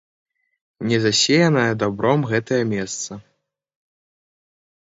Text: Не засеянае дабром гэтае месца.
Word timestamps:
Не 0.91 0.97
засеянае 1.03 1.67
дабром 1.85 2.19
гэтае 2.33 2.59
месца. 2.73 3.11